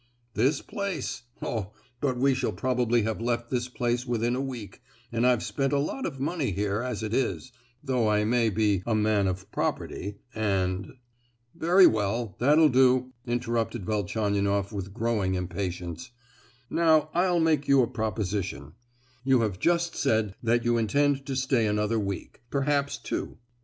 "This 0.33 0.63
place! 0.63 1.21
Oh, 1.43 1.73
but 1.99 2.17
we 2.17 2.33
shall 2.33 2.53
probably 2.53 3.03
have 3.03 3.21
left 3.21 3.51
this 3.51 3.67
place 3.69 4.03
within 4.03 4.35
a 4.35 4.41
week; 4.41 4.81
and 5.11 5.27
I've 5.27 5.43
spent 5.43 5.73
a 5.73 5.77
lot 5.77 6.07
of 6.07 6.19
money 6.19 6.49
here, 6.49 6.81
as 6.81 7.03
it 7.03 7.13
is, 7.13 7.51
though 7.83 8.07
I 8.09 8.23
may 8.23 8.49
be 8.49 8.81
'a 8.87 8.95
man 8.95 9.27
of 9.27 9.51
property;' 9.51 10.15
and——" 10.33 10.93
"Very 11.53 11.85
well, 11.85 12.35
that'll 12.39 12.69
do," 12.69 13.13
interrupted 13.27 13.85
Velchaninoff 13.85 14.71
with 14.71 14.91
growing 14.91 15.35
impatience, 15.35 16.09
"now, 16.67 17.11
I'll 17.13 17.39
make 17.39 17.67
you 17.67 17.83
a 17.83 17.87
proposition: 17.87 18.73
you 19.23 19.41
have 19.41 19.59
just 19.59 19.95
said 19.95 20.33
that 20.41 20.65
you 20.65 20.79
intend 20.79 21.27
to 21.27 21.35
stay 21.35 21.67
another 21.67 21.99
week—perhaps 21.99 22.97
two. 22.97 23.37